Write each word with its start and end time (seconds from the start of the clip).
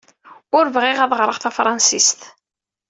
Ur 0.57 0.65
bɣiɣ 0.75 0.97
ad 1.01 1.13
ɣreɣ 1.19 1.37
tafṛensist. 1.39 2.21